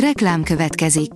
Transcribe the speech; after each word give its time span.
Reklám 0.00 0.42
következik. 0.42 1.10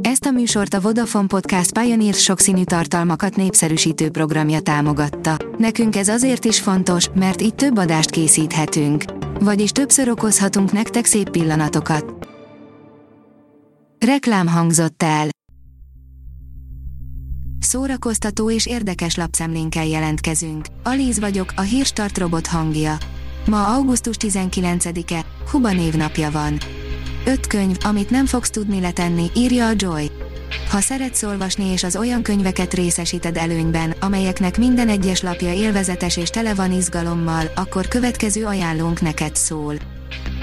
Ezt 0.00 0.24
a 0.24 0.30
műsort 0.30 0.74
a 0.74 0.80
Vodafone 0.80 1.26
Podcast 1.26 1.78
Pioneer 1.78 2.14
sokszínű 2.14 2.64
tartalmakat 2.64 3.36
népszerűsítő 3.36 4.10
programja 4.10 4.60
támogatta. 4.60 5.36
Nekünk 5.58 5.96
ez 5.96 6.08
azért 6.08 6.44
is 6.44 6.60
fontos, 6.60 7.08
mert 7.14 7.42
így 7.42 7.54
több 7.54 7.76
adást 7.76 8.10
készíthetünk. 8.10 9.04
Vagyis 9.40 9.70
többször 9.70 10.08
okozhatunk 10.08 10.72
nektek 10.72 11.04
szép 11.04 11.30
pillanatokat. 11.30 12.28
Reklám 14.06 14.46
hangzott 14.46 15.02
el. 15.02 15.28
Szórakoztató 17.58 18.50
és 18.50 18.66
érdekes 18.66 19.16
lapszemlénkkel 19.16 19.86
jelentkezünk. 19.86 20.66
Alíz 20.82 21.18
vagyok, 21.20 21.52
a 21.56 21.60
hírstart 21.60 22.18
robot 22.18 22.46
hangja. 22.46 22.96
Ma 23.46 23.74
augusztus 23.74 24.16
19-e, 24.18 25.24
Huba 25.50 25.72
névnapja 25.72 26.30
van. 26.30 26.58
Öt 27.26 27.46
könyv, 27.46 27.76
amit 27.82 28.10
nem 28.10 28.26
fogsz 28.26 28.50
tudni 28.50 28.80
letenni, 28.80 29.30
írja 29.36 29.66
a 29.66 29.72
Joy. 29.76 30.10
Ha 30.70 30.80
szeretsz 30.80 31.22
olvasni 31.22 31.64
és 31.64 31.84
az 31.84 31.96
olyan 31.96 32.22
könyveket 32.22 32.74
részesíted 32.74 33.36
előnyben, 33.36 33.94
amelyeknek 34.00 34.58
minden 34.58 34.88
egyes 34.88 35.22
lapja 35.22 35.52
élvezetes 35.52 36.16
és 36.16 36.30
tele 36.30 36.54
van 36.54 36.72
izgalommal, 36.72 37.50
akkor 37.54 37.88
következő 37.88 38.44
ajánlónk 38.44 39.00
neked 39.00 39.36
szól. 39.36 39.74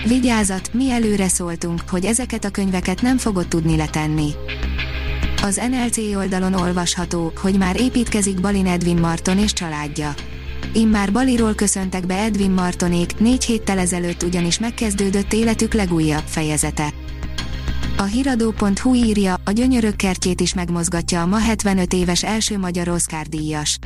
Vigyázat, 0.07 0.73
mi 0.73 0.91
előre 0.91 1.27
szóltunk, 1.27 1.81
hogy 1.89 2.05
ezeket 2.05 2.45
a 2.45 2.49
könyveket 2.49 3.01
nem 3.01 3.17
fogod 3.17 3.47
tudni 3.47 3.75
letenni. 3.75 4.31
Az 5.41 5.61
NLC 5.69 5.97
oldalon 5.97 6.53
olvasható, 6.53 7.33
hogy 7.41 7.57
már 7.57 7.81
építkezik 7.81 8.41
Balin 8.41 8.67
Edwin 8.67 8.97
Marton 8.97 9.37
és 9.37 9.53
családja. 9.53 10.13
Immár 10.73 11.11
Baliról 11.11 11.53
köszöntek 11.53 12.05
be 12.05 12.15
Edwin 12.15 12.51
Martonék, 12.51 13.19
négy 13.19 13.43
héttel 13.43 13.79
ezelőtt 13.79 14.23
ugyanis 14.23 14.59
megkezdődött 14.59 15.33
életük 15.33 15.73
legújabb 15.73 16.23
fejezete. 16.25 16.93
A 17.97 18.03
hiradó.hu 18.03 18.93
írja, 18.93 19.35
a 19.45 19.51
gyönyörök 19.51 19.95
kertjét 19.95 20.41
is 20.41 20.53
megmozgatja 20.53 21.21
a 21.21 21.25
ma 21.25 21.37
75 21.37 21.93
éves 21.93 22.23
első 22.23 22.57
magyar 22.57 22.87
Oscar 22.87 23.27
díjas. 23.27 23.79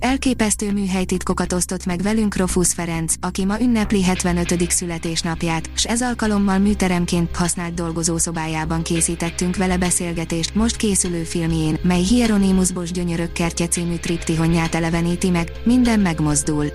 Elképesztő 0.00 0.72
műhelytitkokat 0.72 1.52
osztott 1.52 1.86
meg 1.86 2.02
velünk 2.02 2.36
Rofusz 2.36 2.72
Ferenc, 2.72 3.14
aki 3.20 3.44
ma 3.44 3.60
ünnepli 3.60 4.02
75. 4.02 4.70
születésnapját, 4.70 5.70
s 5.74 5.84
ez 5.84 6.02
alkalommal 6.02 6.58
műteremként 6.58 7.36
használt 7.36 7.74
dolgozószobájában 7.74 8.82
készítettünk 8.82 9.56
vele 9.56 9.76
beszélgetést 9.76 10.54
most 10.54 10.76
készülő 10.76 11.22
filmjén, 11.22 11.78
mely 11.82 12.02
Hieronymus 12.02 12.72
Bosch 12.72 12.92
Gyönyörök 12.92 13.32
kertje 13.32 13.68
című 13.68 13.96
triptihonját 13.96 14.74
eleveníti 14.74 15.30
meg, 15.30 15.52
minden 15.64 16.00
megmozdul. 16.00 16.66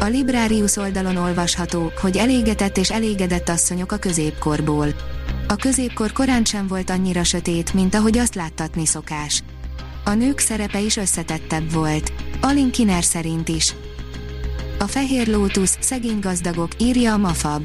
A 0.00 0.04
Librarius 0.04 0.76
oldalon 0.76 1.16
olvasható, 1.16 1.92
hogy 2.00 2.16
elégetett 2.16 2.76
és 2.76 2.90
elégedett 2.90 3.48
asszonyok 3.48 3.92
a 3.92 3.96
középkorból. 3.96 4.88
A 5.48 5.56
középkor 5.56 6.12
korán 6.12 6.44
sem 6.44 6.66
volt 6.66 6.90
annyira 6.90 7.24
sötét, 7.24 7.74
mint 7.74 7.94
ahogy 7.94 8.18
azt 8.18 8.34
láttatni 8.34 8.86
szokás 8.86 9.42
a 10.04 10.14
nők 10.14 10.38
szerepe 10.38 10.80
is 10.80 10.96
összetettebb 10.96 11.72
volt. 11.72 12.12
Alin 12.40 12.70
Kiner 12.70 13.04
szerint 13.04 13.48
is. 13.48 13.74
A 14.78 14.86
Fehér 14.86 15.28
Lótusz, 15.28 15.76
szegény 15.80 16.18
gazdagok, 16.20 16.70
írja 16.78 17.12
a 17.12 17.16
Mafab. 17.16 17.62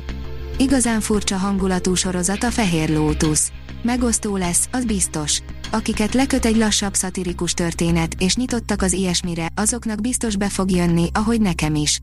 Igazán 0.57 0.99
furcsa 0.99 1.37
hangulatú 1.37 1.95
sorozat 1.95 2.43
a 2.43 2.51
Fehér 2.51 2.89
Lótusz. 2.89 3.51
Megosztó 3.83 4.37
lesz, 4.37 4.67
az 4.71 4.85
biztos. 4.85 5.39
Akiket 5.71 6.13
leköt 6.13 6.45
egy 6.45 6.57
lassabb 6.57 6.93
szatirikus 6.93 7.53
történet, 7.53 8.15
és 8.19 8.35
nyitottak 8.35 8.81
az 8.81 8.93
ilyesmire, 8.93 9.49
azoknak 9.55 10.01
biztos 10.01 10.35
be 10.35 10.49
fog 10.49 10.71
jönni, 10.71 11.09
ahogy 11.13 11.41
nekem 11.41 11.75
is. 11.75 11.99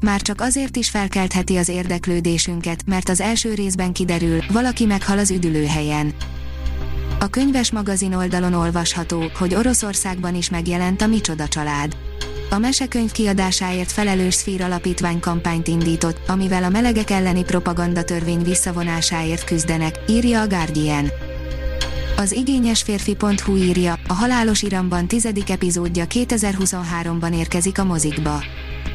Már 0.00 0.22
csak 0.22 0.40
azért 0.40 0.76
is 0.76 0.90
felkeltheti 0.90 1.56
az 1.56 1.68
érdeklődésünket, 1.68 2.86
mert 2.86 3.08
az 3.08 3.20
első 3.20 3.54
részben 3.54 3.92
kiderül, 3.92 4.38
valaki 4.52 4.84
meghal 4.84 5.18
az 5.18 5.30
üdülőhelyen. 5.30 6.14
A 7.24 7.28
könyves 7.28 7.70
magazin 7.70 8.14
oldalon 8.14 8.52
olvasható, 8.54 9.30
hogy 9.38 9.54
Oroszországban 9.54 10.34
is 10.34 10.50
megjelent 10.50 11.02
a 11.02 11.06
Micsoda 11.06 11.48
család. 11.48 11.96
A 12.50 12.58
mesekönyv 12.58 13.12
kiadásáért 13.12 13.92
felelős 13.92 14.34
Szfír 14.34 14.62
alapítvány 14.62 15.20
kampányt 15.20 15.68
indított, 15.68 16.28
amivel 16.28 16.64
a 16.64 16.68
melegek 16.68 17.10
elleni 17.10 17.44
propagandatörvény 17.44 18.42
visszavonásáért 18.42 19.44
küzdenek, 19.44 19.94
írja 20.06 20.40
a 20.40 20.46
Guardian. 20.46 21.10
Az 22.16 22.32
igényes 22.32 22.82
férfi.hu 22.82 23.56
írja, 23.56 23.98
a 24.08 24.12
halálos 24.12 24.62
iramban 24.62 25.06
tizedik 25.06 25.50
epizódja 25.50 26.04
2023-ban 26.08 27.34
érkezik 27.34 27.78
a 27.78 27.84
mozikba. 27.84 28.42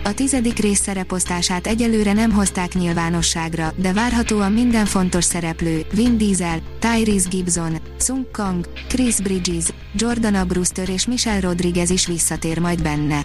A 0.03 0.13
tizedik 0.13 0.57
rész 0.57 0.81
szereposztását 0.81 1.67
egyelőre 1.67 2.13
nem 2.13 2.31
hozták 2.31 2.73
nyilvánosságra, 2.73 3.73
de 3.75 3.93
várhatóan 3.93 4.51
minden 4.51 4.85
fontos 4.85 5.23
szereplő, 5.23 5.85
Vin 5.93 6.17
Diesel, 6.17 6.59
Tyrese 6.79 7.29
Gibson, 7.29 7.77
Sung 7.99 8.31
Kang, 8.31 8.69
Chris 8.87 9.15
Bridges, 9.15 9.65
Jordana 9.93 10.45
Brewster 10.45 10.89
és 10.89 11.07
Michelle 11.07 11.39
Rodriguez 11.39 11.89
is 11.89 12.07
visszatér 12.07 12.59
majd 12.59 12.81
benne. 12.81 13.21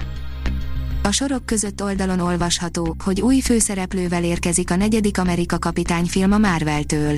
A 1.03 1.12
sorok 1.12 1.47
között 1.47 1.82
oldalon 1.82 2.21
olvasható, 2.21 2.97
hogy 3.05 3.21
új 3.21 3.41
főszereplővel 3.41 4.25
érkezik 4.25 4.71
a 4.71 4.76
negyedik 4.76 5.19
Amerika 5.19 5.59
kapitány 5.59 6.06
film 6.06 6.32
a 6.32 6.38
Marvel-től. 6.38 7.16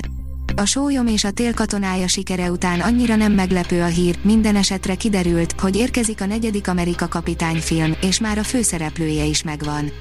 A 0.59 0.65
sólyom 0.65 1.07
és 1.07 1.23
a 1.23 1.31
tél 1.31 1.53
katonája 1.53 2.07
sikere 2.07 2.51
után 2.51 2.79
annyira 2.79 3.15
nem 3.15 3.31
meglepő 3.31 3.81
a 3.81 3.85
hír, 3.85 4.19
minden 4.21 4.55
esetre 4.55 4.95
kiderült, 4.95 5.55
hogy 5.59 5.75
érkezik 5.75 6.21
a 6.21 6.25
negyedik 6.25 6.67
Amerika 6.67 7.07
kapitány 7.07 7.59
film, 7.59 7.93
és 8.01 8.19
már 8.19 8.37
a 8.37 8.43
főszereplője 8.43 9.23
is 9.23 9.43
megvan. 9.43 9.91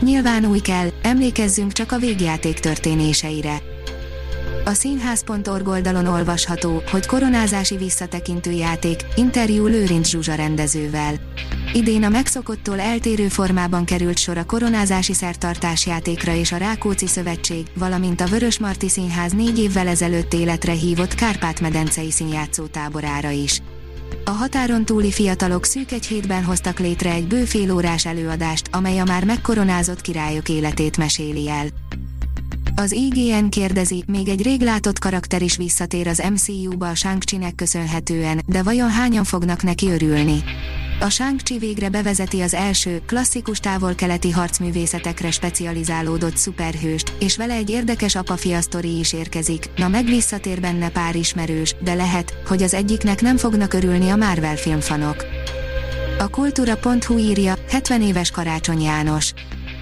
Nyilván 0.00 0.44
új 0.44 0.58
kell, 0.58 0.88
emlékezzünk 1.02 1.72
csak 1.72 1.92
a 1.92 1.98
végjáték 1.98 2.58
történéseire. 2.58 3.62
A 4.64 4.72
színház.org 4.72 5.68
oldalon 5.68 6.06
olvasható, 6.06 6.82
hogy 6.90 7.06
koronázási 7.06 7.76
visszatekintő 7.76 8.50
játék, 8.50 9.00
interjú 9.16 9.66
Lőrinc 9.66 10.08
Zsuzsa 10.08 10.34
rendezővel. 10.34 11.19
Idén 11.72 12.04
a 12.04 12.08
megszokottól 12.08 12.80
eltérő 12.80 13.28
formában 13.28 13.84
került 13.84 14.18
sor 14.18 14.38
a 14.38 14.44
koronázási 14.44 15.12
szertartás 15.12 15.86
játékra 15.86 16.34
és 16.34 16.52
a 16.52 16.56
Rákóczi 16.56 17.06
Szövetség, 17.06 17.66
valamint 17.74 18.20
a 18.20 18.26
Vörös 18.26 18.58
Marti 18.58 18.88
Színház 18.88 19.32
négy 19.32 19.58
évvel 19.58 19.88
ezelőtt 19.88 20.34
életre 20.34 20.72
hívott 20.72 21.14
Kárpát-medencei 21.14 22.10
színjátszó 22.10 22.66
táborára 22.66 23.30
is. 23.30 23.62
A 24.24 24.30
határon 24.30 24.84
túli 24.84 25.12
fiatalok 25.12 25.64
szűk 25.64 25.92
egy 25.92 26.06
hétben 26.06 26.44
hoztak 26.44 26.78
létre 26.78 27.12
egy 27.12 27.26
bő 27.26 27.44
fél 27.44 27.72
órás 27.72 28.06
előadást, 28.06 28.68
amely 28.72 28.98
a 28.98 29.04
már 29.04 29.24
megkoronázott 29.24 30.00
királyok 30.00 30.48
életét 30.48 30.96
meséli 30.96 31.48
el. 31.48 31.66
Az 32.74 32.92
IGN 32.92 33.48
kérdezi, 33.48 34.04
még 34.06 34.28
egy 34.28 34.42
rég 34.42 34.60
látott 34.60 34.98
karakter 34.98 35.42
is 35.42 35.56
visszatér 35.56 36.06
az 36.08 36.22
MCU-ba 36.32 36.88
a 36.88 36.94
shang 36.94 37.22
köszönhetően, 37.56 38.42
de 38.46 38.62
vajon 38.62 38.90
hányan 38.90 39.24
fognak 39.24 39.62
neki 39.62 39.90
örülni? 39.90 40.42
A 41.00 41.08
shang 41.08 41.40
végre 41.58 41.88
bevezeti 41.88 42.40
az 42.40 42.54
első, 42.54 43.02
klasszikus 43.06 43.58
távol-keleti 43.58 44.30
harcművészetekre 44.30 45.30
specializálódott 45.30 46.36
szuperhőst, 46.36 47.12
és 47.20 47.36
vele 47.36 47.54
egy 47.54 47.70
érdekes 47.70 48.14
apa-fia 48.14 48.60
sztori 48.60 48.98
is 48.98 49.12
érkezik, 49.12 49.70
na 49.76 49.88
meg 49.88 50.04
visszatér 50.04 50.60
benne 50.60 50.88
pár 50.88 51.16
ismerős, 51.16 51.74
de 51.82 51.94
lehet, 51.94 52.34
hogy 52.46 52.62
az 52.62 52.74
egyiknek 52.74 53.20
nem 53.20 53.36
fognak 53.36 53.72
örülni 53.72 54.10
a 54.10 54.16
Marvel 54.16 54.56
filmfanok. 54.56 55.24
A 56.18 56.28
kultúra.hu 56.28 57.18
írja, 57.18 57.54
70 57.68 58.02
éves 58.02 58.30
Karácsony 58.30 58.82
János. 58.82 59.32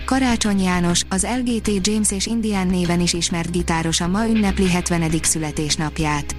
Karácsony 0.08 0.62
János, 0.62 1.02
az 1.08 1.26
LGT 1.38 1.86
James 1.86 2.10
és 2.10 2.26
Indian 2.26 2.66
néven 2.66 3.00
is 3.00 3.12
ismert 3.12 3.50
gitáros 3.50 4.00
a 4.00 4.08
ma 4.08 4.26
ünnepli 4.26 4.68
70. 4.68 5.10
születésnapját. 5.22 6.36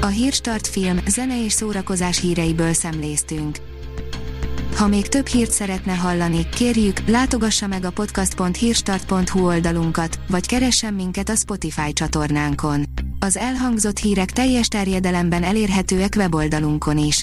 A 0.00 0.06
Hírstart 0.06 0.66
film, 0.66 0.98
zene 1.06 1.44
és 1.44 1.52
szórakozás 1.52 2.20
híreiből 2.20 2.72
szemléztünk. 2.72 3.58
Ha 4.76 4.86
még 4.86 5.08
több 5.08 5.26
hírt 5.26 5.50
szeretne 5.50 5.94
hallani, 5.94 6.48
kérjük, 6.48 7.08
látogassa 7.08 7.66
meg 7.66 7.84
a 7.84 7.90
podcast.hírstart.hu 7.90 9.46
oldalunkat, 9.46 10.18
vagy 10.28 10.46
keressen 10.46 10.94
minket 10.94 11.28
a 11.28 11.34
Spotify 11.34 11.92
csatornánkon. 11.92 12.84
Az 13.18 13.36
elhangzott 13.36 13.98
hírek 13.98 14.30
teljes 14.30 14.68
terjedelemben 14.68 15.42
elérhetőek 15.42 16.14
weboldalunkon 16.16 16.98
is. 16.98 17.22